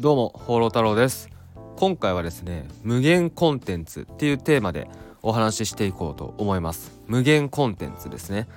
[0.00, 1.28] どうも放浪太郎です。
[1.76, 4.88] 今回はですね無限コンテンツっていうテーマで
[5.20, 6.98] お話ししていこうと思います。
[7.06, 8.48] 無限コンテンツですね。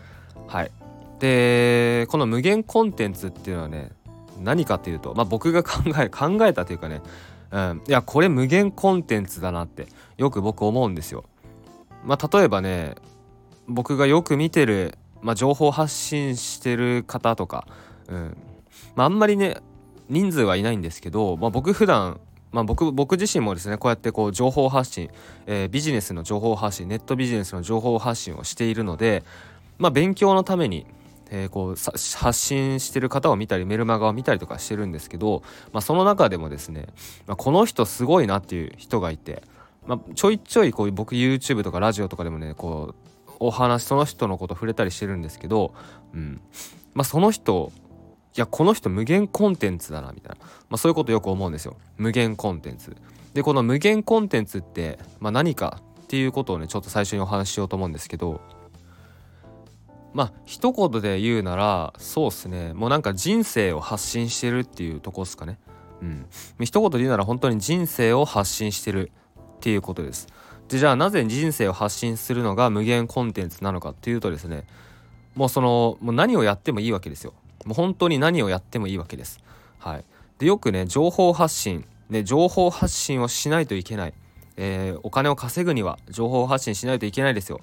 [0.48, 0.72] はい。
[1.20, 3.92] でこの無限コンテンツっていうのはね
[4.42, 7.02] 何かというとまあ僕が考え 考えたというかね
[7.52, 9.88] うん、いやこれ無限コンテンツだなって
[10.18, 11.26] よく僕思うんですよ。
[12.06, 12.96] まあ、例えばね
[13.68, 17.68] 僕がよく見てる、まあ、情報発信してる方とか、
[18.08, 18.38] うん。
[18.96, 19.58] まあ、あんまりね
[20.10, 22.20] 人数はいないんですけど、まあ、僕普段
[22.52, 25.10] まあ僕僕自身もですねこうやってこう情報発信、
[25.48, 29.24] えー、ビジネスの情報発信ネットビジネスの情報発信をしているので、
[29.80, 30.86] まあ、勉強のために、
[31.32, 36.88] えー、こう発信してる方を見たりメルマガを見たりとかしてるんですけど、まあ、その中でもですね、
[37.26, 39.42] まあ、この人すごいなっていう人がいて、
[39.88, 45.74] まあ、ちょいちょいこう僕 YouTube とかラジオとかでもねこうお話その人のこと触れたりしてるんですけど、
[46.14, 46.40] うん。
[46.94, 47.72] まあ、その人
[48.36, 51.78] いやこの人無限コンテンツだなみたいな、まあ、そういうことよく思うんですよ。
[51.98, 52.96] 無限コンテンツ。
[53.34, 58.42] でこの無限コンテンツって、まあ、何かっていうことをねちょっと最初にお話ししようと思うんですけど
[60.14, 62.74] まあ一言で言うならそうっすね。
[62.74, 65.60] もうなんか人生を発信してるっていうとこっすかね。
[66.02, 66.26] うん。
[66.64, 69.12] 一言で言うなら本当に人生を発信してる
[69.56, 70.28] っていうことです。
[70.70, 74.66] でじゃあなぜ人生を発信するのが無限コンテンツなのかっていうとですね
[75.36, 77.34] もうそのもう何をやってもいいわけですよ。
[77.68, 79.40] もう本当に何をやってもいいわけです。
[79.80, 80.06] はい、
[80.40, 84.14] でよくね情報発信、ね、情報発信をしないといけない、
[84.58, 87.62] えー、お金を稼ぐには情報発信しないといけないですよ。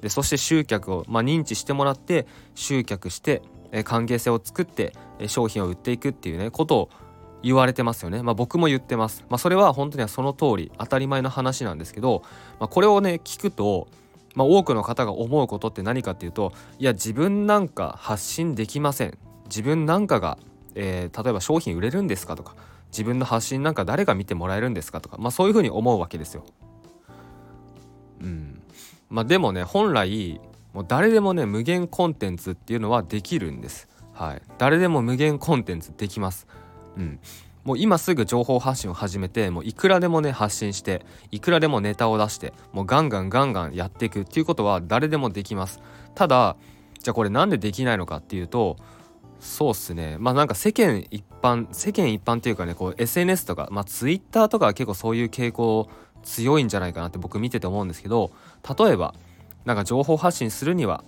[0.00, 2.26] でそして集客を、まあ、認知してもらって
[2.56, 6.90] 集客して、えー、関係性を作って、えー、商品を売っていくっていうねことを
[7.44, 8.22] 言われてますよね。
[8.22, 9.24] まあ、僕も言ってます。
[9.28, 12.22] まあ、それは本当にはその通り当たり前の話なんですけど、
[12.60, 13.88] まあ、これをね聞くと
[14.34, 19.18] まあ、多くの方が思うことって何かっていうといや自分なんか発信できません
[19.52, 20.38] 自分なんかが、
[20.74, 22.56] えー、例えば商品売れるんですかとか
[22.90, 26.44] 自分の発信なんか誰が見てもらえるんですかとか、まあ、そういうふうに思うわけですよ。
[28.22, 28.62] うん
[29.10, 30.40] まあ、でもね本来
[30.72, 33.88] もう誰でもね無限コンテンツっていうのはできるんです。
[34.14, 36.46] はい、誰でも無限コンテンツできます。
[36.96, 37.18] うん、
[37.64, 45.80] もう今すぐ情報発信を始めてもういくらでもね発信していくらでもネタを出してもうガンガンガンガンやっていくっていうことは誰でもできます
[46.14, 46.56] ただ
[46.98, 48.76] じゃあこれなんでできないのかっていうと
[49.42, 50.18] そうっすね。
[50.20, 55.90] まあなんか世間一般世間一般っていうかねこう SNS とかまあ Twitter とかは結構そういう傾向
[56.22, 58.30] 強いんじゃないかなって僕見てて思うんですけど
[58.78, 59.14] 例えば
[59.64, 61.02] なんか情報発信するには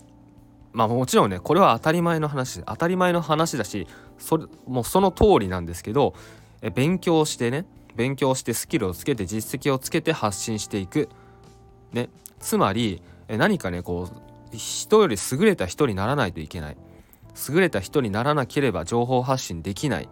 [0.72, 3.86] まあもちろんねこれは当たり前の話当たり前の話だし
[4.18, 6.14] それもうその通りなんですけど
[6.60, 11.08] え勉強してね勉強してスキルをつけて実績をつけて発信していく。
[11.92, 12.08] ね。
[12.40, 14.08] つまりえ何かねこ
[14.52, 16.76] う人より優れた人にならないといけない。
[17.48, 20.04] 優れた人にならなければ情報発信できない。
[20.04, 20.08] っ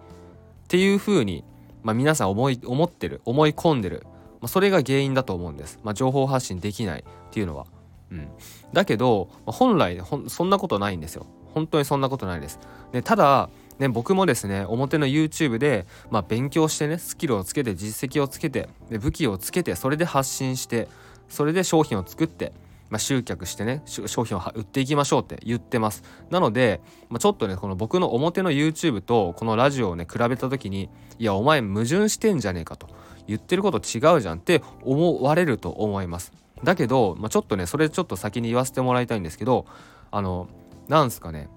[0.69, 1.45] ていうふうに、
[1.83, 4.07] まあ、皆さん思い思ってる思い込んでる、
[4.41, 7.01] まあ、それが原因だと思うんです、まあ、情報発信できない。
[7.01, 7.67] っていうのは。
[8.11, 8.29] うん、
[8.75, 11.27] だけど本来そんなことないんですよ。
[11.55, 12.59] 本当にそんなことないです。
[12.93, 20.89] でただね、僕もですね表の YouTube で、まあ、勉強してねスキルをつけて実績をつけてで武器をつけてそれで発信して
[21.29, 22.53] それで商品を作って
[22.93, 26.03] まあ、集客してね商品を売っていきましょうって言ってます。
[26.29, 32.87] なので、まあ、ちょっとねこの僕の表の YouTube とこのラジオをね比べた時にいやお前矛盾してんじゃねえかと。
[33.27, 36.35] 言ってること違うじゃんって思われると思います。
[36.65, 39.65] だけど、まあ、ちょっとねそれちょっと先に言わせてもらいたいんですけど
[40.11, 40.49] あの
[40.89, 41.49] なんすかね。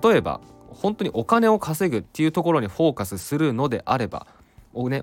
[0.00, 4.28] 例えば本当にお金を稼ぐっていうところにフォーカスするのであれば
[4.74, 5.02] おね、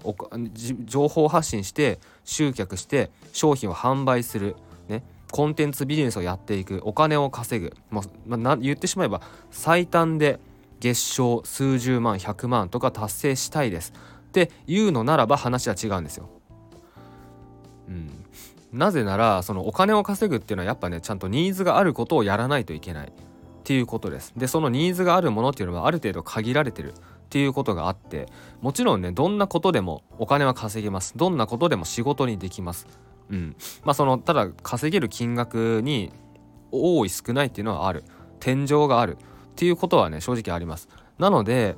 [0.85, 4.55] 情報発信して集客して商品を販売する。
[5.31, 7.75] コンテンツビジネスをやっていくお金を稼ぐ。
[7.89, 9.21] もう、まあ、言ってしまえば
[9.51, 10.39] 最短で
[10.79, 13.93] 月賞数十万100万とか達成したいです。
[14.29, 16.29] っていうのならば話は違うんですよ。
[17.87, 18.09] うん、
[18.73, 23.07] なぜならそのお金を稼ぐっていうのはやっぱねちゃんとニーズがあることをやらないといけない。
[23.07, 23.11] っ
[23.67, 24.31] ていうことです。
[24.37, 26.93] でそのニーズがあるものっていうのはある程度限られてる。
[27.25, 28.27] っていうことがあって
[28.61, 31.13] もちろんねどんなことでもお金は稼げます。
[31.17, 32.87] どんなことでも仕事にできます。
[33.29, 33.55] うん。
[33.83, 36.11] まあそのただ稼げる金額に
[36.71, 38.03] 多い少ないっていうのはある。
[38.39, 39.17] 天井がある。
[39.17, 40.89] っていうことはね正直あります。
[41.17, 41.75] なので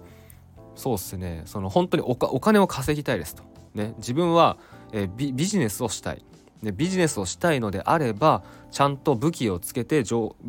[0.75, 1.43] そうっすね。
[1.45, 3.43] その本当にお金を稼ぎたいですと。
[3.73, 3.93] ね。
[3.97, 4.57] 自分は、
[4.91, 6.23] えー、ビジネスをしたい。
[6.63, 10.03] でビジネスをしたいのであればちゃんと武器をつけて、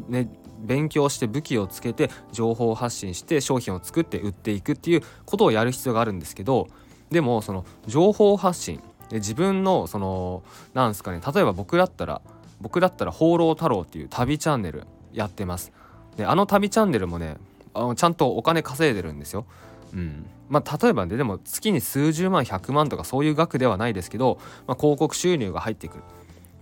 [0.08, 0.28] ね、
[0.60, 6.68] 勉強して武器をつけて情報発信して商品を作って売っていくっていうことをやる必要があるんですけど
[7.10, 10.42] でもその情報発信で自分のその
[10.74, 12.20] なんすかね例えば僕だったら
[12.60, 15.72] 僕だったら「放浪太郎」っていう旅チャンネルやってます。
[16.16, 17.36] であの旅チャンネルもね
[17.74, 19.46] あのちゃんとお金稼いでるんですよ。
[19.94, 20.26] うん。
[20.48, 26.02] まあ、例えばねでも月に数十万100万とかそういう額ではないですけど、まあ、広告収入が入ってくる。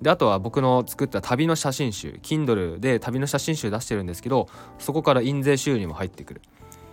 [0.02, 4.48] であとは僕の作った旅の写真集 Kindle で旅の写真集出してるんですけど
[4.78, 6.42] そこから印税収入も入ってくる。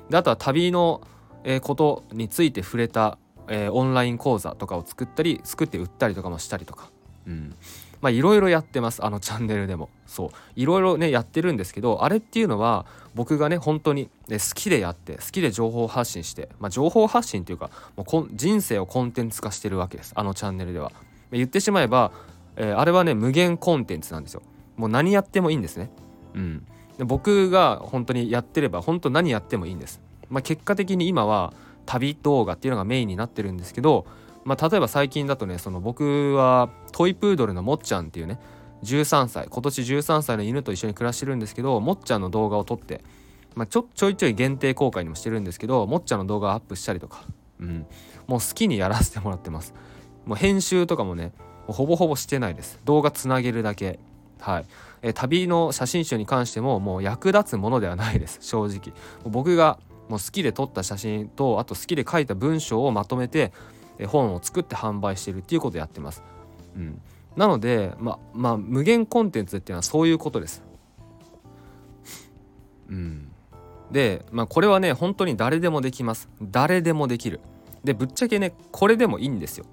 [0.09, 1.01] であとは旅の
[1.61, 3.17] ことについて触れた、
[3.47, 6.89] えー、オンライン講座とかを作ったり作って売ったりとかもしたりとか。
[7.27, 7.55] うん。
[8.01, 9.03] まあいろいろやってます。
[9.03, 9.89] あのチャンネルでも。
[10.07, 10.29] そう。
[10.55, 12.85] いろいろねやってるんですけどあれっていうのは
[13.15, 20.13] 僕がね本当に、ね、好きでやって好きで情報発信してまあ情報発信っていうかもう人生をコンテンツ化してるわけです。
[20.15, 20.91] あのチャンネルでは。
[21.31, 22.11] 言ってしまえば、
[22.57, 24.41] えー、あれはね無限コンテンツなんですよ。
[24.75, 25.89] もう何やってもいいんですね。
[26.35, 26.67] うん。
[26.97, 30.01] で僕が本当にやってれば本当何やってもいいんです。
[30.29, 31.53] まあ結果的に今は
[31.85, 34.05] 旅動画っていうのがメインになってるんですけど
[34.45, 38.39] まあ、例えば最近だとねその僕はトイプードルのもっちゃんっていうね
[38.83, 43.01] 13歳今年13歳の犬と一緒に暮らしてるんですけどもっちゃんの動画を撮って、
[43.55, 47.23] まあ、ちょちょいちょい限定公開にもしてるんですけどもっちゃんの動画をアップしたりとか、
[47.59, 47.85] うん、
[48.27, 49.73] もう好きにやらせてもらってます。
[50.25, 51.33] もう編集とかもね
[51.67, 52.79] ほぼほぼしてないです。
[52.83, 53.99] 動画つなげるだけ。
[54.39, 54.65] はい。
[55.01, 58.39] え旅の写真集に関してももう役立つものではないです。
[58.41, 58.93] 正直。
[59.23, 59.79] 僕が
[60.13, 63.51] もう好きで撮った写真とあと好きで書いた文章をまとめて
[64.05, 66.21] 本を作って販売してるっていうことをやってます。
[66.75, 67.01] うん、
[67.35, 70.61] なので、ままあ、無限コンテンツっていうのはそういうことです。
[72.89, 73.31] うん、
[73.89, 76.29] で、まあ、これはね本当に誰でもできます。
[76.43, 77.39] 誰でもできる。
[77.83, 79.65] でぶっちゃけねこれでもいいんですよ。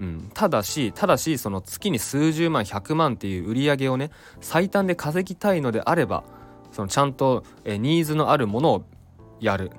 [0.00, 4.10] うん、ただしただしその月に数十万100万っていう売り上げをね
[4.42, 6.24] 最短で稼ぎたいのであれば
[6.72, 8.84] そのちゃんとえニーズのあるものを
[9.40, 9.70] やる。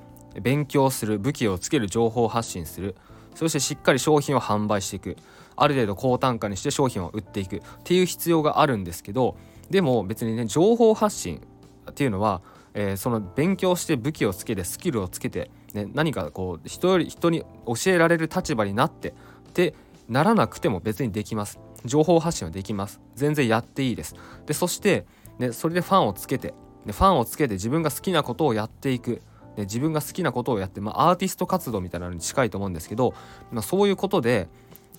[0.41, 2.95] 勉強する武器をつける情報発信する。
[3.35, 5.17] そしてしっかり商品を販売していく。
[5.55, 7.57] ある程度高単価にして商品を売っていく。
[7.57, 9.35] っていう必要があるんですけど
[9.69, 11.41] でも別にね情報発信
[11.89, 12.41] っていうのは、
[12.73, 19.73] えー、その勉強して武器をつけてスキルをつけて、ね、何かこう人より人に教えられる立場になってって
[20.07, 21.59] ならなくても別にできます。
[21.85, 22.99] 情報発信はできます。
[23.15, 24.15] 全然やっていいです。
[24.45, 25.05] でそして、
[25.37, 26.53] ね、それでファンをつけて
[26.85, 29.21] ファンをつけて自分が好きなことをやっていく。
[29.59, 33.13] で自分が好きなことをやって、まあ、アーティスト活動みたいなのに近いと思うんですけど、
[33.51, 34.47] まあ、そういうことで、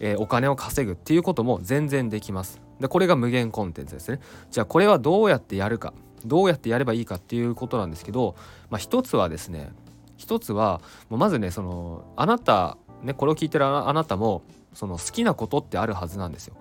[0.00, 2.60] えー、お金を稼ぐっていうことも全然できます。
[2.78, 4.20] でこれが無限コンテンツですね。
[4.50, 5.94] じゃあこれはどうやってやるか
[6.26, 8.36] どうやってやればいいかっていうことなんですけど、
[8.68, 9.70] まあ、一つはですね
[10.18, 14.42] 一つはもうまずねそのあなたねこれを聞いてるあなたも
[14.74, 16.54] その好きなことってあるはずなんですよ。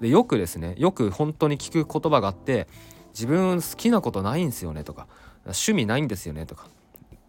[0.00, 2.66] でよくですねよく本当に聞く言葉があって
[3.12, 5.06] 自分好きなことないんですよねとか
[5.44, 6.66] 趣味ないんですよねとか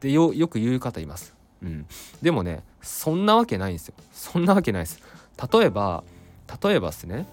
[0.05, 1.33] ってよよく言う方います。
[1.63, 1.85] うん、
[2.21, 3.95] でもねそんなわけないんですよ。
[4.13, 5.01] そんなわけないです。
[5.51, 6.03] 例えば
[6.63, 7.25] 例えばですね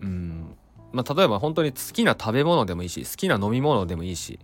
[0.00, 0.56] うん
[0.92, 4.40] まあ例えば本当に好きな食べ物でもいいし好きな飲み物でもいいし、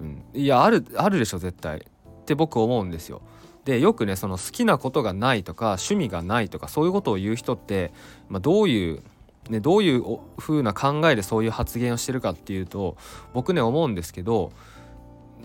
[0.00, 1.82] うん、いやあるあるでしょ絶対っ
[2.26, 3.22] て僕思うんですよ。
[3.64, 7.92] でよくねその好きなことがないとか趣味がないとかそういうことを言う人って、
[8.28, 9.02] まあ、どういう
[9.48, 12.96] ね、どういう風な考えでそういう発言をしてるかっていうと
[13.32, 14.50] 僕ね思うんですけど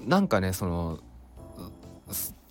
[0.05, 0.99] なんかねその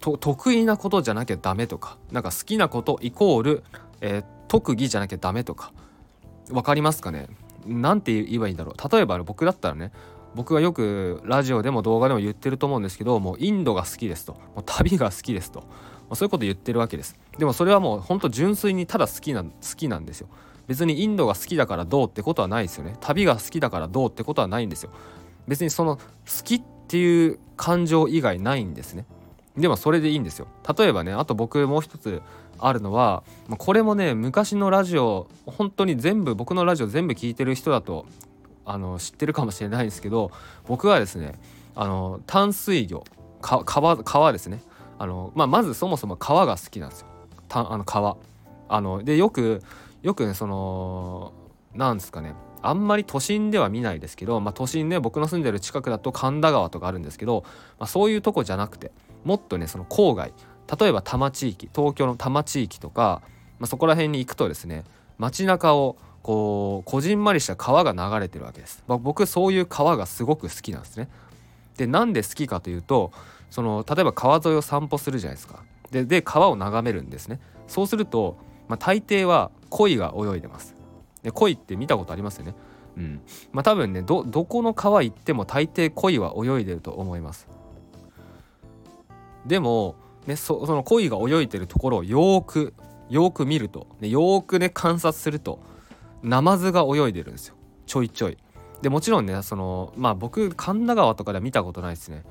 [0.00, 3.64] 得意なことじゃなきゃダメとかなんか好きなことイコール、
[4.00, 5.73] えー、特技じゃなきゃダメとか
[6.49, 7.29] 分かりますかね？
[7.67, 8.93] なんて言えばいいんだろう。
[8.93, 9.93] 例えば僕だったらね
[10.35, 14.32] 僕がよくラジオでも動画でも言ってると思うんですけどもうインドが好きですと。
[14.55, 15.65] もう旅が好きですと。
[16.15, 17.19] そういうこと言ってるわけです。
[17.39, 20.29] でもそれはもうほんと純粋にただ好きな好きなんですよ。
[20.67, 22.96] 別にインドが好きだからどうってことはないですよね。
[23.01, 24.91] 旅が好きだからどうってことはないんですよ。
[25.46, 26.03] 別にその好
[26.44, 29.05] きっていう感情以外ないんですね。
[29.56, 30.49] でもそれでいいんですよ。
[30.77, 32.20] 例えばねあと僕もう一つ
[32.59, 33.23] あるのは
[33.59, 38.06] これもね昔のラジオ本当に全部僕のラジオ全部聞いてる人だと
[38.65, 40.32] あの知ってるかもしれないんですけど
[40.67, 41.39] 僕はですね
[41.77, 43.05] あの淡水魚
[43.41, 44.61] 川川ですね。
[44.99, 47.06] あの、まあ、まずそもそも川が好きなんですよ。
[47.47, 48.17] たあの川。
[48.69, 49.63] あのでよく
[50.03, 51.32] よくねその
[51.73, 57.44] なんですかねあんまり都心では見ないですけど、まあ、都心ね僕の住んでる近くだと神田川とかあるんですけど、
[57.79, 58.93] まあ、そういうとこじゃなくて
[59.24, 60.32] もっとねその郊外
[60.81, 63.22] 例えば多摩地域東京の多摩地域とか、
[63.58, 64.84] まあ、そこら辺に行くとですね
[65.19, 71.08] 街中をこうこじんまりした川が流れてるわけです、まあ、僕そういう川がすごく好きなんですね。
[71.76, 73.10] でなんで好きかというと
[73.50, 75.62] その例えば川沿いを散歩するじゃないですか。
[75.90, 77.40] でで川を眺めるんですね。
[77.67, 78.36] そうすると、
[78.69, 80.74] まあ、大抵は鯉が泳いでます。
[81.22, 82.55] で鯉って見たことありますよね。
[82.96, 83.20] うん。
[83.53, 87.48] まあ多分ねどどこの川行っても大抵鯉は泳いでると思います。
[89.46, 89.96] でも
[90.27, 92.74] ねそその鯉が泳いでるところをよく
[93.08, 95.60] よく見ると、ね、よくね観察すると
[96.22, 97.56] ナマズが泳いでるんですよ。
[97.86, 98.39] ちょいちょい。
[98.82, 102.24] でもちろんねそのまあ僕神田川とかでは見たことないですね。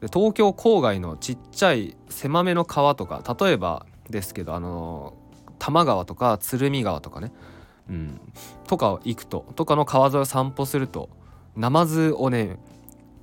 [0.00, 5.14] で東京郊外のちっちゃい狭めの川とか例えばですけどあの
[5.58, 7.32] 多摩川とか鶴見川とかね、
[7.88, 8.20] うん、
[8.66, 11.08] とか行くととかの川沿いを散歩すると
[11.56, 12.58] ナマズをね、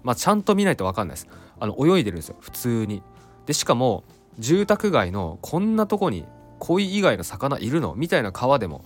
[0.04, 1.28] まあ、ちゃんと見ないと分かんないです。
[1.60, 2.36] あの泳いでるんですよ。
[2.40, 3.02] 普通に。
[3.46, 4.04] でしかも
[4.40, 6.26] 住宅街のこんなとこに
[6.60, 7.96] 鯉以外の魚いるの？
[7.96, 8.84] みたいな川でも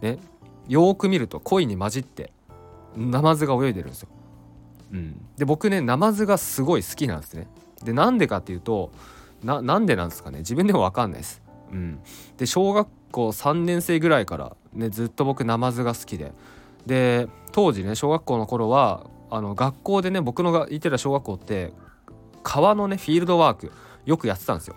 [0.00, 0.18] ね
[0.68, 2.32] よーく見ると鯉に混じって
[2.96, 4.08] ナマズが泳いでるんですよ。
[4.92, 7.46] うん、で僕ねナマズがすごい好きなんですね。
[7.84, 8.90] でなんでかっていうと
[9.44, 10.38] ななんでなんですかね。
[10.38, 11.42] 自分でも分かんないです。
[11.72, 12.00] うん、
[12.36, 16.32] で小学校3年生ぐらいから、ね、ずっと僕ナマズが好きで。
[16.86, 21.72] で当時ね小学校の頃はあの学校でね僕のが行ってた小学校って
[22.42, 23.70] 川のねフィールドワーク
[24.06, 24.76] よくやってたんですよ。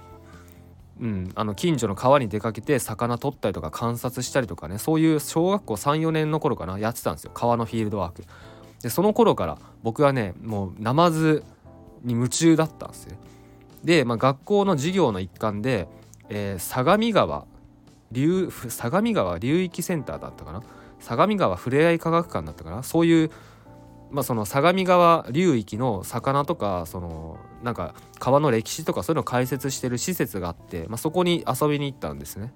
[1.00, 7.32] うん、あの近所の川に出かけて魚取ったりとか観察したりとかねそういう小学校34年の頃かなやってたんですよ。
[7.34, 8.24] 川のフィールドワーク。
[8.84, 11.44] でその頃から僕はねもうナマズ
[12.04, 13.18] に夢中だったんですよ
[13.84, 15.88] で、まあ、学校の授業の一環で、
[16.30, 17.46] えー、相模川
[18.14, 20.64] 流相模川流域センターだったかな？
[21.02, 22.84] 相模川ふれあい科学館だったかな？
[22.84, 23.32] そういう
[24.12, 32.54] まあ、その相模川流域の魚とかそのなんか川の歴史とかそういうのを解説してる施設があって、まあ、そこに遊びに行ったんですね。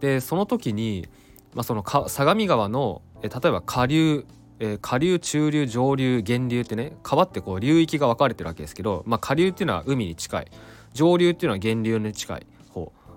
[0.00, 1.08] でその時に、
[1.54, 4.26] まあ、その相模川のえ例えば下流
[4.58, 10.50] え下流中流上流源流ってね川ってこう流域が分かれてるわけですけど、まあ、下流っていうのは海に近い。
[10.92, 12.46] 上流っていうのは源流に近い、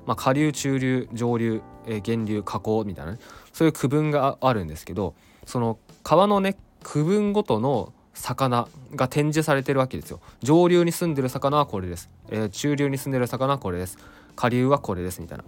[0.05, 3.19] まあ、下流中流上流、え源流河口みたいな、ね、
[3.53, 10.21] そういう区分があるんですけどその川のね区分ごとの魚が展示されてるわけですよ。
[10.41, 13.97] 上流に住んでる魚はこれです、えー、中流に住んでる魚はこれです。
[14.35, 15.43] 下流はこれですみたいな。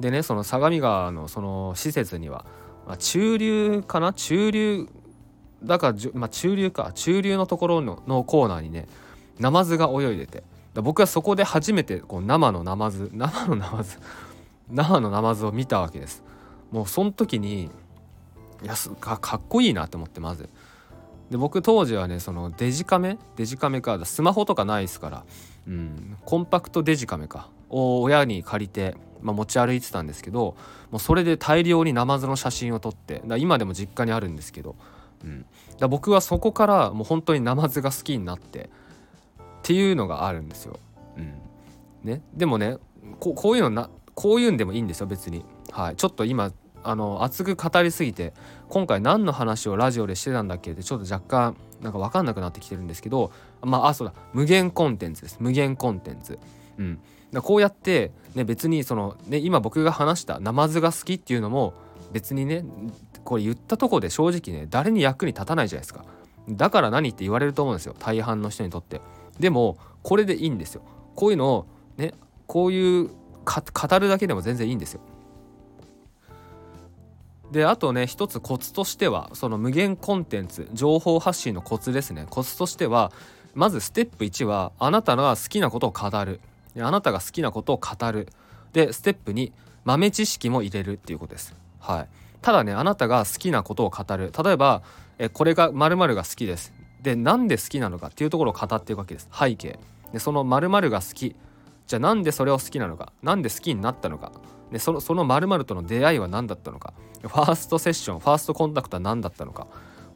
[0.00, 2.44] でねその相模川のその施設には、
[2.86, 4.12] まあ、中流かな？
[4.12, 4.88] 中流
[5.62, 6.92] だから、まあ、中流か。
[6.94, 8.86] 中流のところのコーナーにね
[9.40, 10.44] ナマズが泳いでて。
[10.82, 13.98] 僕はそこで初めてこう生のナマズ 生のナマズ
[14.70, 16.22] 生のナマズを見たわけです。
[16.70, 17.70] もうその時に
[18.62, 20.48] いやかかっこいいなと思ってまず。
[21.30, 25.24] で僕当時はねそのデジカメデジカメかスマホとかないですから、
[25.66, 30.54] うん、コンパクトデジカメかを親に借りて、まあ、持ち歩いてたんですけど
[30.90, 34.76] もうそれで大量にナマズの写真を撮って今でも実家にあるんですけど、
[35.24, 35.46] うん、
[35.88, 38.68] 僕はそこからもう本当にナマズが好きになって
[39.64, 40.78] っていうのがあるんですよ。
[41.16, 41.32] うん
[42.04, 42.76] ね、でもね
[43.18, 45.42] ここういうのなこういうんでもいいんですよ別に。
[45.72, 46.52] はい、ちょっと今
[46.82, 48.34] あの熱く語りすぎて
[48.68, 56.38] 今回何の話をラジオでしてたんだっけってちょっと若干なんか分かんなくなってきてるんですけどまああそうだ無限コンテンツです無限コンテンツ。
[56.76, 56.98] うん、
[57.32, 61.72] だこうやって、ね、別にその、ね、今僕が話したナマズが好きっていうのも
[62.12, 62.64] 別にね
[63.24, 66.04] これ言ったとこで正直ね誰に役に立たないじゃないですか。
[66.50, 69.00] だから何って言われると思うんですよ大半の人にとって。
[69.38, 70.82] でもこれでいいんですよ。
[71.14, 72.12] こういうのをね
[72.46, 75.00] こういう語るだけでも全然いいんですよ。
[77.50, 82.26] であとね一つコツとしてはその無限コンテンツ情報発信のコツですね。
[82.28, 83.12] コツとしては
[83.54, 86.40] まずステップ1はあなたが好きなことを語る。
[86.76, 88.28] あなたが好きなことを語る。
[88.72, 89.52] でステップ2
[89.84, 91.54] 豆知識も入れるっていうことです。
[91.78, 92.08] はい。
[92.42, 94.32] ただねあなたが好きなことを語る。
[94.44, 94.82] 例えば
[95.18, 96.72] えこれが〇〇が好きです。
[97.04, 99.28] でなんで好きなのかっていうところを語っていくわけです。
[99.30, 99.78] 背景。
[100.12, 101.36] でその〇〇が好き。
[101.86, 103.12] じゃあなんでそれを好きなのか。
[103.22, 104.32] なんで好きになったのか。
[104.72, 106.94] でそのその〇〇との出会いは何だったのか。
[107.20, 109.66] ファーストセッションファーストコンタクトは何だったのか。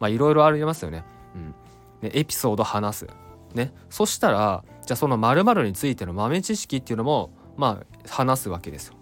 [0.01, 1.05] まあいろいろありますよね。
[1.35, 1.55] うん、
[2.01, 3.07] でエピソード話す。
[3.55, 8.95] ね、そしたらじゃあその〇〇についての豆知識っていうのもまあ話すわけですよ。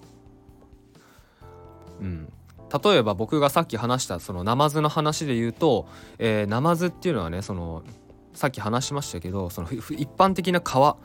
[2.00, 2.32] うん、
[2.72, 5.86] 例えば僕がさっき話したそのナマズの話で言うと、
[6.18, 7.82] えー、ナマズっていうのはねその
[8.34, 10.96] さっき話しましたけどその一般的な川、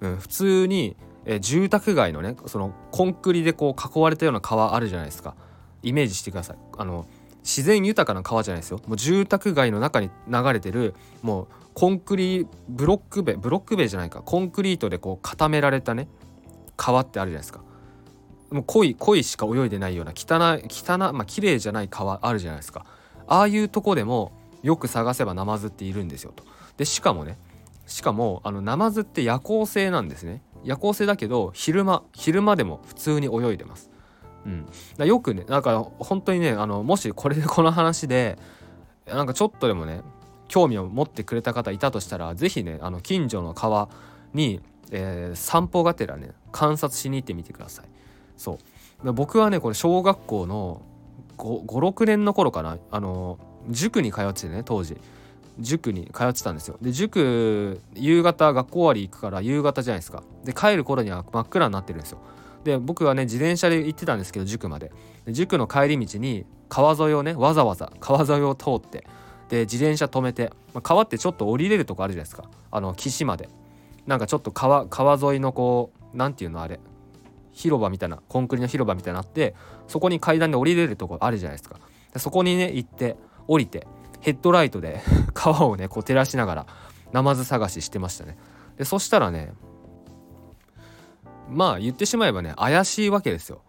[0.00, 0.96] うん、普通に
[1.26, 5.34] え住宅街のねそのコンクリでこう囲われたような川あるじゃないですか。
[5.82, 6.56] イメージしてください。
[6.78, 7.06] あの
[7.42, 8.80] 自然豊かな川じゃないですよ。
[8.86, 14.22] もう住宅街の中に流れてるもうコンクリブロック塀ブロック塀じゃないか。
[14.22, 16.08] コンクリートでこう固められたね
[16.76, 17.60] 川ってあるじゃないですか。
[18.50, 22.86] もう濃い濃いしか泳いでないような汚い汚まあ綺麗じゃない川あるじゃないですか
[23.26, 26.44] ああいうとこでもよく探せばナマズっているんですよと
[26.76, 27.38] でしかもね
[27.86, 33.90] しかもあのナマズって夜行性なんですね夜行性だけど昼間昼間でも普通に泳いでます。
[34.44, 38.38] うん、だよくねなんか本当にねあのもしこれでこの話で
[39.06, 40.02] なんかちょっとでもね
[40.48, 43.88] 興味を持ってくれた方いたとしたら是非ねあの近所の川
[44.34, 44.60] に、
[44.92, 47.95] えー、散歩がてらね観察しに行ってみてください。
[48.36, 48.58] そ
[49.04, 49.12] う。
[49.12, 50.82] 僕はねこれ小学校の
[51.38, 52.78] 56年の頃かな。
[52.90, 53.38] あの
[53.68, 54.96] 塾に通っててね当時。
[55.58, 56.76] 塾に通ってたんですよ。
[56.82, 60.22] で塾夕方学校終わり行くから夕方じゃないですか。
[60.44, 62.18] で帰る頃には真っ暗になってるんですよ。
[62.64, 64.92] で僕はね自転車で行ってたんですけど塾まで。
[65.28, 69.06] 塾の帰り道に川沿いをねわざわざ川沿いを通って
[69.48, 72.50] で自転車止めて、まあ、川ってちょっと降りれるとこあるじゃないですか。
[72.70, 73.48] あの岸まで。
[74.06, 76.78] なんかちょっと川川沿いのこう何て言うのあれ。
[77.56, 79.54] 広場みたいなコンクリの広場みたいになって
[79.88, 81.80] そこに階段で降りれるとこあるじゃないですか。
[82.12, 83.16] でそこにね行って
[83.48, 83.86] 降りて
[84.20, 85.00] ヘッドライトで
[85.32, 86.66] 川をねこう照らしながら
[87.12, 88.36] ナマズ探ししてましたね。
[88.76, 89.54] でそしたらね
[91.48, 93.62] まあ言ってしまえばね怪しいわけですよ。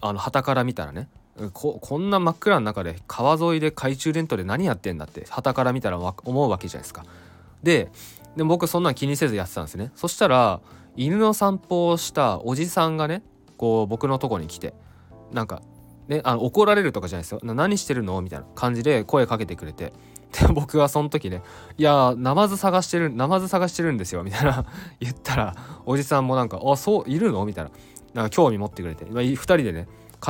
[0.00, 1.08] あの旗から見たらね。
[1.52, 7.04] ここんな真っ暗の中で川沿いで懐中電灯で何やってんだって旗から見たら思うわけじゃないですか。
[7.64, 7.90] で
[8.36, 9.90] で僕そんなん気にせずやってたんですね。
[9.96, 10.60] そしたら
[10.96, 13.22] 犬の散歩をしたおじさんがね
[13.56, 14.74] こう僕のとこに来て
[15.32, 15.62] なんか
[16.08, 17.40] ねあの怒られるとかじゃないですよ。
[17.42, 18.20] 何してるの？
[18.22, 19.92] みたいな感じで声かけてくれて。
[20.32, 21.42] で 僕はその時ね
[21.78, 24.64] 「いやナマズ探してるナマズ探してるんですよ」みたいな
[24.98, 25.54] 言ったら
[25.86, 27.70] おじさんもなんか「あそういるの?」みたいな。
[28.14, 29.88] なんか興味持ってくれて、まあ、2人でね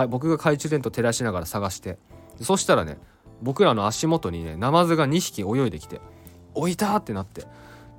[0.09, 1.99] 僕が懐中電灯照らしながら探して。
[2.40, 2.99] そしたらね
[3.42, 6.00] 僕らの足元にねナマズが2匹泳いできて
[6.54, 7.47] 「置いた!」ってなって。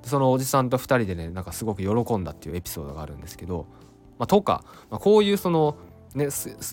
[0.08, 3.66] そのおじさんと2人でねなんかすごく喜んだっていうエピソードがあるんですけど、
[4.18, 5.76] まあ、とか、まあ、こういうその
[6.14, 6.28] ね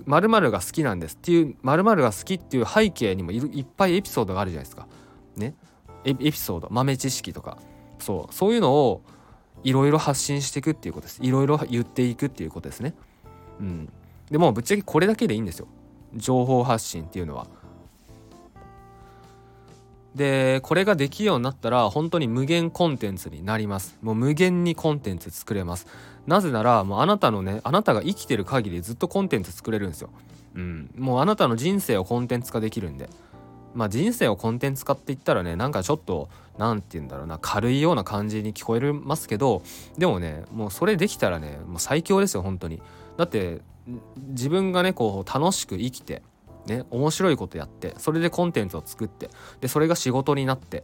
[0.05, 4.87] 〇〇が好きなんですっていう〇〇が好きっていう背景にもいっぱいエピソードがあるじゃないですか。
[5.35, 5.55] ね。
[6.05, 6.67] エピソード。
[6.71, 7.57] 豆知識とか。
[7.99, 8.33] そう。
[8.33, 9.01] そういうのを
[9.63, 11.19] いろいろ発信していくっていうことです。
[11.21, 12.93] いろいろ言っていくっていうことですね。
[13.59, 13.89] うん、
[14.29, 15.67] でもぶっちゃけこれだけでいいんですよ。
[16.15, 17.47] 情報発信っていうのは。
[20.15, 23.97] でこれができるようになったら本当に無限コンテンツになります。
[24.01, 25.87] もう無限にコンテンツ作れます。
[26.27, 30.09] なぜならもうあなたのねあなたが生きてる限りずっとコンテンツ作れるんですよ。
[30.55, 30.91] うん。
[30.97, 33.09] もうあなたの人生をコンテンツ化できるんで。
[33.73, 36.29] まあ人生をコンテンツ化って言ったらねなんかちょっと
[36.59, 39.63] 何て言うんだろうな軽いような感じに聞こえますけど
[39.97, 42.81] でもねもうそれできたらねもう最強ですよ本当に。
[43.17, 43.61] だって
[44.29, 46.21] 自分がねこう楽しく生きて
[46.65, 49.29] ね面白いことやってそれでコンテンツを作って
[49.61, 50.83] でそれが仕事になって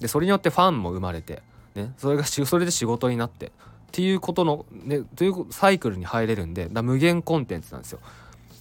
[0.00, 1.42] でそれによってファンも生まれて、
[1.74, 3.50] ね、それがそれで仕事になってっ
[3.90, 8.00] ていうことのねというサイクルに入れるんで無限コンテンツなんですよ。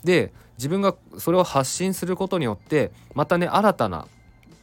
[0.04, 4.08] で自分がそれを発信することによってまたね新たな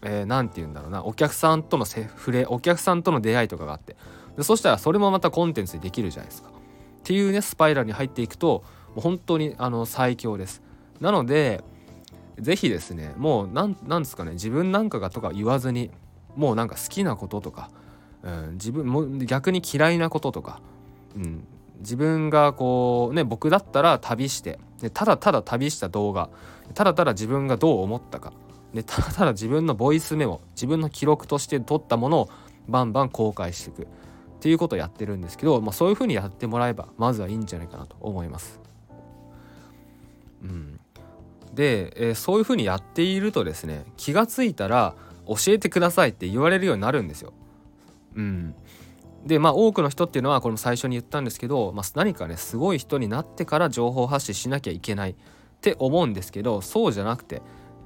[0.02, 3.96] 何、えー、て言うんだろうなお客さんとの触れお客さんとの出会いとかがあって
[4.36, 6.48] でそしたらそれもまたコンテンツにできるじゃないですか。
[6.48, 6.52] っ
[7.04, 8.64] ていうねスパイラルに入っていくと
[8.94, 10.62] もう本当にあの最強です。
[11.00, 11.62] なので
[12.40, 15.90] 是非ですねもう何ですかね自分なんかがとか言わずに
[16.36, 17.70] もうなんか好きなこととか、
[18.22, 20.60] うん、自分も逆に嫌いなこととか、
[21.16, 21.46] うん、
[21.80, 26.30] 自分がこうね僕だったら旅してでただただ旅した動画
[26.74, 28.32] ただただ自分がどう思ったか
[28.72, 32.28] でただただ自分のボイスメモ自分の記録として撮ったものを
[32.68, 33.86] バンバン公開していくっ
[34.40, 38.60] ていうことをやってるんですけど、まあ、そういうふうにやってもらえばまずはいいんじゃないかなと思います。
[40.42, 40.73] うん、
[41.54, 44.94] で、えー、そういうふうにやっているとですね気が付いたら
[45.26, 47.32] 教えてくださいって言われるようになるんですよ。
[48.14, 48.54] うん、
[49.24, 55.14] でまあ多くの人っていうのはこれも最初に言ったんですけど、まあ、何かねすごい人になってから情報発信しなきゃいけないっ
[55.60, 57.42] て思うんですけどそうじゃなくて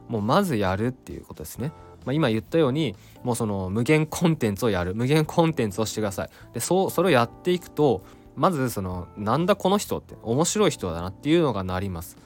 [0.09, 1.73] もうまずやるっていうことですね。
[2.05, 6.31] まあ、今言ったようにもうその無限コンテンツをやる無限コンテンツをしてください。
[6.55, 8.03] でそうそれをやっていくと
[8.35, 12.17] まずそのなんだこの人って面白い人だなっていうのがなります。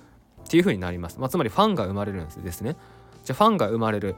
[0.52, 1.18] っていう風になります。
[1.18, 2.76] まあ、つまりファンが生まれるんですね。
[3.24, 4.16] じゃファンが生まれる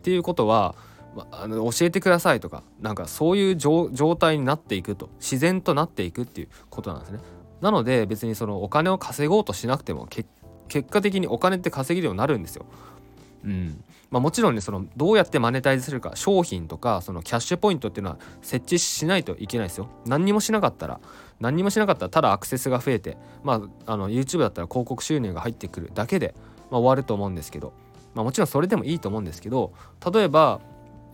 [0.02, 0.74] ていうことは
[1.16, 7.20] まあの教えてくださいとかなんかそういう状態になっていくと自然となっていくっていうことなんですね。
[7.62, 10.28] なので別にそのお金を稼ごうとしなくても結
[10.90, 12.66] 果的にお金って稼げるようになるんですよ。
[13.42, 19.88] うんまあ、もちろんねそのどうやってマネタイズするか商品とかそのキャッシュポイントっていうのは設置しないといけないですよ。
[20.04, 21.00] 何にもしなかったら
[21.40, 26.34] 何にもしなかったらただアクセスが増えて、まあ、あの YouTube だったら広告収入が入ってくるだけで、
[26.70, 27.72] まあ、終わると思うんですけど、
[28.14, 29.72] まあ、もちろんそれでもいいと思うんですけど
[30.12, 30.60] 例えば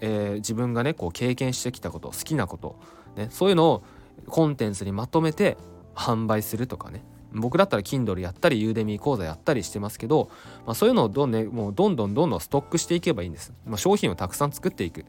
[0.01, 2.77] えー、自分がねこう経験してきたこと好きなこと、
[3.17, 3.83] ね、そういうのを
[4.27, 5.57] コンテンツにまとめて
[5.95, 7.05] 販売するとかね。
[7.33, 10.31] 僕だったら Kindle やったり Udemy 講座やったりしてますけど、
[10.65, 15.05] まあ、そういうのをどん,、ね、もうどんどんどんどんストックしていけばいいんです、まあ、商品をたくさん作っていく。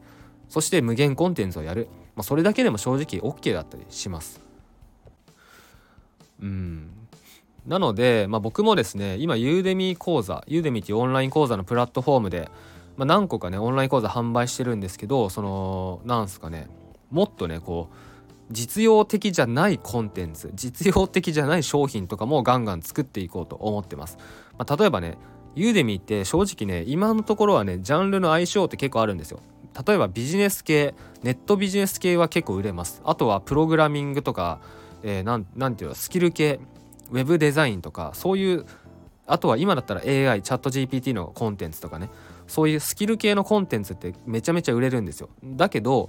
[0.48, 4.47] そして無限コンテンツをやる、まあ、それだけでも正直 OK だったりします。
[6.40, 6.90] うん
[7.66, 12.50] なので、まあ、僕もですね今 Udemy 講座 Udemy っていうオンライン講座のプラットフォームで
[12.98, 16.68] まあ、何個かねオンライン講座販売してるんですけどそのなんすかね
[17.10, 17.94] もっとねこう
[18.50, 24.18] 実用的じゃないコンテンツ実用的じゃない商品とかもガンガン作っていこうと思ってます。
[24.58, 25.16] まあ、例えばね
[25.54, 29.40] ユーデミって正直ね今のところはねジャンルの相性って結構あるんですよ。
[29.86, 34.60] 例えばビジネス系ネットビジネス系は結構売れますあとはプログラミングとか、
[35.02, 36.60] えー、なんなんていうのスキル系
[37.10, 38.66] ウェブデザインとかそういう
[39.26, 42.10] あとは今だったら AI チャット GPT のコンテンツとかね。
[42.48, 45.28] そういうスキル系のコンテンツってめちゃめちゃ売れるんですよ。
[45.44, 46.08] だけど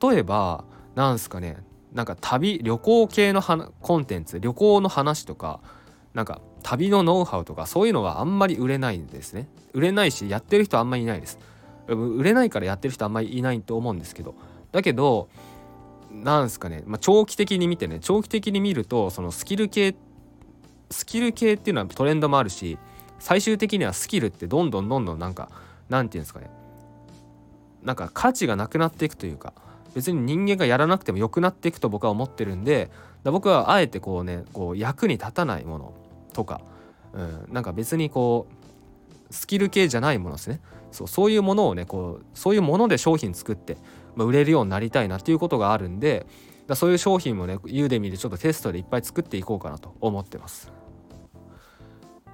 [0.00, 1.58] 例えばなんすかね
[1.92, 5.60] なんか旅旅行系のコンテンツ旅行の話とか
[6.14, 9.48] なんか旅のノウハウとかそういうのはあんまり売れないんですね。
[9.72, 11.38] 売れないしやってる人あんまりいないです。
[11.88, 14.34] 売れないからやってる人あんまりいないと思うんですけど。
[14.70, 15.28] だけど
[16.10, 17.98] なんすかね、まあ、長期的に見てね。
[18.00, 19.94] 長期的に見るとそのスキル系
[20.90, 22.78] スキル系っていうのはトレンドもあるし
[23.18, 25.50] 最終的にはスキルってどんどんどんどんなんか
[25.88, 26.50] なんていうんですかね。
[27.82, 29.54] なんか価値がなくなっていくというか
[29.94, 32.90] 別に人間がやらなくても良くなっていくと僕は思ってるんで
[33.24, 35.94] 僕はあえてこうねこう役に立たないもの
[36.32, 36.60] とか、
[37.12, 38.59] うん、なんか別にこう
[39.30, 40.60] スキル系じゃないものですね。
[40.90, 43.76] そうそういうものをねこうそういうもので商品作って、
[44.16, 46.26] まあ、売れるようになりたいなっていうことがあるんで
[46.66, 50.72] だそういう商品もねユーデミーでちょっとテストでいっぱい作っていこうかなと思ってます。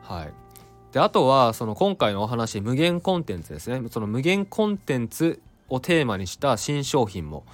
[0.03, 0.33] はい。
[0.93, 3.87] であとはその今回のお話無限コンテンツですね。
[3.91, 7.45] その無限コンテンツをテーマにした新商品も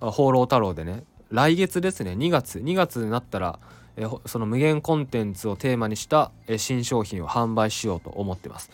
[0.00, 3.58] 放浪太郎でね来月ですね2月2月になったら
[3.96, 8.70] えその無限コンテンツをテーマにした新商品を販売しようと思ってます、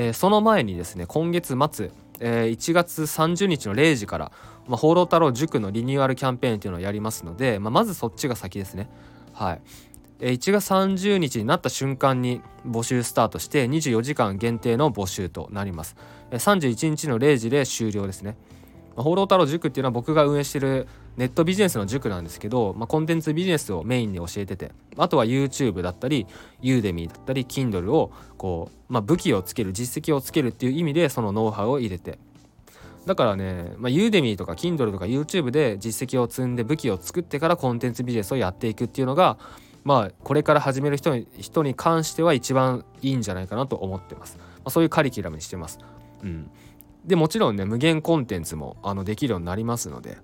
[0.00, 4.32] えー、その前にですね今月末、えー、1月30日の0時から、
[4.68, 8.88] まあ、放浪太郎塾のリニューアルキャンペーンっていうのをやりますので、まあ、まずそっちが先ですね。
[9.32, 9.60] はい。
[10.20, 15.96] え1月30日になった瞬間に募集スタートして24時間限定の募集となります。
[16.30, 18.36] え31日の0時で終了ですね。
[18.94, 20.86] ま放浪太郎塾っていうのは僕が運営してる
[21.18, 26.28] ネットビジネスの塾なんですけど、まあ、コンテンツビジネスをメインに教えててあとは YouTube だったり
[26.62, 32.18] Udemy だったり Kindle をこう、まあ、武器をつける実績をつけるっていう意味でそのノウハウを入れて。
[33.04, 39.38] だからね、まあ、Udemy とか Kindle とか YouTube で実績を積んで武器を作ってからコンテンツビジネスをやっていくっていうのが
[39.82, 45.78] まあこれから始める人に人に関しては一番いいんじゃないかなと思ってます、まあ、そういうカリキュラムにしてます。
[46.22, 46.50] うん。
[47.06, 50.18] でもちろんね無限コンテンツもあのできるようになりますので、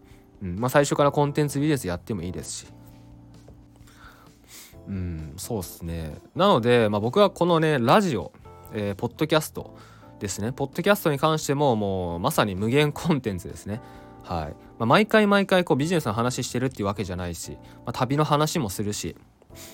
[0.45, 0.61] うん。
[0.61, 2.67] まあ、最初からコンテンツビジネスやってもいいですし。
[4.87, 6.15] うんそうっすね。
[6.37, 8.33] なので、まあ、僕はこのねラジオ、
[8.75, 9.75] えー、ポッドキャスト
[10.21, 10.53] ですね。
[10.53, 13.81] ポッドキャストに関してももうまさに無限コンテンツですね。
[14.23, 17.53] はい、まあ、毎回毎回こうビジネスの話してるっていうわけじゃないし、
[17.85, 19.17] まあ、旅の話もするし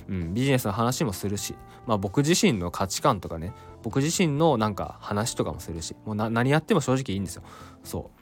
[0.08, 1.54] うん、ビジネスの話もするし、
[1.86, 3.52] まあ、僕自身の価値観とかね
[3.82, 7.42] 僕自身のなんか話とかもするしもう何やっても正直いいんですよ。
[7.82, 8.19] そう。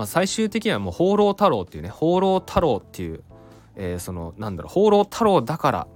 [0.00, 3.22] まあ、最終的にはもう放浪太郎っていうね放浪太郎っていう、
[3.76, 5.86] えー、そのなんだろう放浪太郎だから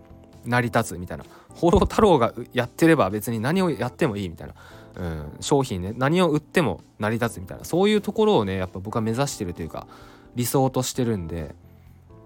[0.44, 1.24] 成り立つみたいな。
[1.54, 4.54] 放浪太郎がやってれば別に何をやってもいいみたいな、
[4.96, 7.64] うん、商品ね何を売っても成り立つみたいな。
[7.64, 9.86] そういうところをねやっぱ僕は目指してるというか
[10.34, 11.54] 理想としてるんで。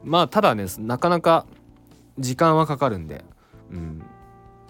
[0.02, 1.46] まあただねなかなか
[2.18, 3.24] 時間はかかるんで、
[3.70, 4.02] うん。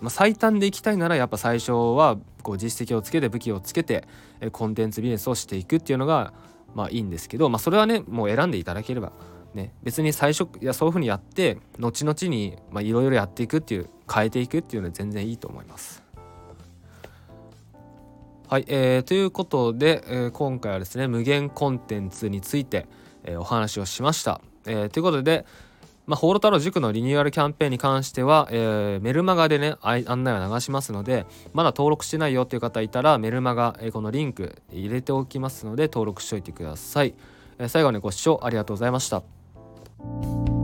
[0.02, 4.04] まあ、最短でいきたいならやっぱ最初はこう実績をつけて武器をつけて
[4.52, 6.34] コンテンツビジネスをしていくっていうのが
[6.74, 9.12] まあいいんですけど、まあ、それはねもう選んでいただければ、
[9.54, 16.02] ね、別に最初いやそういうふうにやって後々にいろいろやっていくっていう変えていくっていうのは全然いいと思います。
[18.48, 22.86] はい、えー、ということで、えー、今回はですね無限コンテンツについて、
[23.24, 24.40] えー、お話をしました。
[24.64, 25.44] えー、ということで、
[26.08, 37.14] まあ、ホール太郎塾のリニューアルキャンペーンに関しては、えー、メルマガでね案内を流しますのでまだ登録してないよっていう方いたらメルマガ、えー、このリンク入れておきますので登録しておいてください、
[37.58, 40.57] えー、最後までご視聴ありがとうございました。